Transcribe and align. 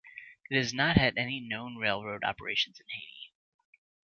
It 0.49 0.57
has 0.57 0.73
not 0.73 0.97
had 0.97 1.15
any 1.15 1.39
known 1.39 1.75
railroad 1.77 2.23
operations 2.23 2.79
in 2.79 2.87
Haiti. 2.89 3.33